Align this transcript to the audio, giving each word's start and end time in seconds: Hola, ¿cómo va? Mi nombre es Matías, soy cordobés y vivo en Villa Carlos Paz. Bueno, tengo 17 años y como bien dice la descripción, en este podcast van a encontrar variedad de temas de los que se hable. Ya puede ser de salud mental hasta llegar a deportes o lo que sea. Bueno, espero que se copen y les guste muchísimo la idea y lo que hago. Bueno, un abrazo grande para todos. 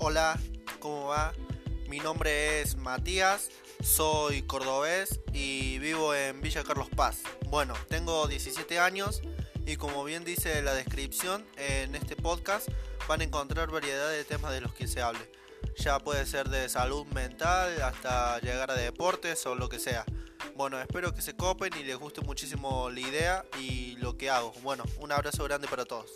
Hola, 0.00 0.38
¿cómo 0.78 1.06
va? 1.06 1.32
Mi 1.88 1.98
nombre 1.98 2.60
es 2.60 2.76
Matías, 2.76 3.48
soy 3.82 4.42
cordobés 4.42 5.20
y 5.32 5.80
vivo 5.80 6.14
en 6.14 6.40
Villa 6.40 6.62
Carlos 6.62 6.88
Paz. 6.88 7.22
Bueno, 7.48 7.74
tengo 7.88 8.28
17 8.28 8.78
años 8.78 9.22
y 9.66 9.74
como 9.74 10.04
bien 10.04 10.24
dice 10.24 10.62
la 10.62 10.74
descripción, 10.74 11.44
en 11.56 11.96
este 11.96 12.14
podcast 12.14 12.68
van 13.08 13.22
a 13.22 13.24
encontrar 13.24 13.72
variedad 13.72 14.08
de 14.08 14.24
temas 14.24 14.52
de 14.52 14.60
los 14.60 14.72
que 14.72 14.86
se 14.86 15.02
hable. 15.02 15.32
Ya 15.78 15.98
puede 15.98 16.26
ser 16.26 16.48
de 16.48 16.68
salud 16.68 17.04
mental 17.06 17.82
hasta 17.82 18.38
llegar 18.38 18.70
a 18.70 18.74
deportes 18.74 19.44
o 19.46 19.56
lo 19.56 19.68
que 19.68 19.80
sea. 19.80 20.04
Bueno, 20.54 20.80
espero 20.80 21.12
que 21.12 21.22
se 21.22 21.34
copen 21.34 21.72
y 21.76 21.82
les 21.82 21.96
guste 21.96 22.20
muchísimo 22.20 22.88
la 22.88 23.00
idea 23.00 23.44
y 23.60 23.96
lo 23.96 24.16
que 24.16 24.30
hago. 24.30 24.52
Bueno, 24.62 24.84
un 25.00 25.10
abrazo 25.10 25.42
grande 25.42 25.66
para 25.66 25.84
todos. 25.84 26.12